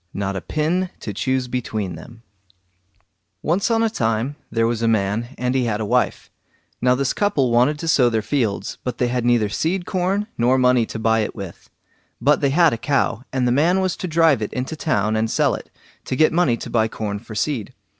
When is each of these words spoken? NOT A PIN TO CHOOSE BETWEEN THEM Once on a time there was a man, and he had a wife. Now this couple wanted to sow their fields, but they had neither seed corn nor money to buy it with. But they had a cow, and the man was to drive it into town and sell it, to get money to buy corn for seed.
NOT 0.15 0.35
A 0.35 0.41
PIN 0.41 0.89
TO 0.99 1.13
CHOOSE 1.13 1.47
BETWEEN 1.47 1.93
THEM 1.93 2.23
Once 3.43 3.69
on 3.69 3.83
a 3.83 3.87
time 3.87 4.35
there 4.51 4.65
was 4.65 4.81
a 4.81 4.87
man, 4.87 5.27
and 5.37 5.53
he 5.53 5.65
had 5.65 5.79
a 5.79 5.85
wife. 5.85 6.31
Now 6.81 6.95
this 6.95 7.13
couple 7.13 7.51
wanted 7.51 7.77
to 7.77 7.87
sow 7.87 8.09
their 8.09 8.23
fields, 8.23 8.79
but 8.83 8.97
they 8.97 9.09
had 9.09 9.25
neither 9.25 9.47
seed 9.47 9.85
corn 9.85 10.25
nor 10.39 10.57
money 10.57 10.87
to 10.87 10.97
buy 10.97 11.19
it 11.19 11.35
with. 11.35 11.69
But 12.19 12.41
they 12.41 12.49
had 12.49 12.73
a 12.73 12.79
cow, 12.79 13.25
and 13.31 13.47
the 13.47 13.51
man 13.51 13.79
was 13.79 13.95
to 13.97 14.07
drive 14.07 14.41
it 14.41 14.51
into 14.53 14.75
town 14.75 15.15
and 15.15 15.29
sell 15.29 15.53
it, 15.53 15.69
to 16.05 16.15
get 16.15 16.33
money 16.33 16.57
to 16.57 16.69
buy 16.71 16.87
corn 16.87 17.19
for 17.19 17.35
seed. 17.35 17.71